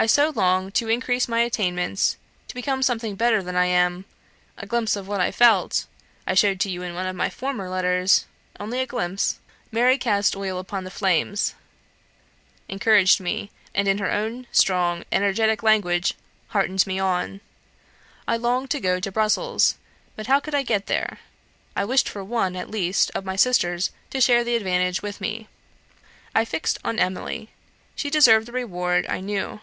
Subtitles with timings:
[0.00, 4.04] I so longed to increase my attainments to become something better than I am;
[4.56, 5.86] a glimpse of what I felt,
[6.24, 8.24] I showed to you in one of my former letters
[8.60, 9.40] only a glimpse;
[9.72, 11.56] Mary cast oil upon the flames
[12.68, 16.14] encouraged me, and in her own strong, energetic language,
[16.50, 17.40] heartened me on.
[18.28, 19.74] I longed to go to Brussels;
[20.14, 21.18] but how could I get there?
[21.74, 25.48] I wished for one, at least, of my sisters to share the advantage with me.
[26.36, 27.48] I fixed on Emily.
[27.96, 29.60] She deserved the reward, I knew.